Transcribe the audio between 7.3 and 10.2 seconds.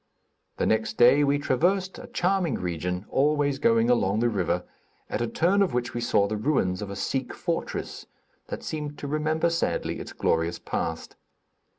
fortress, that seemed to remember sadly its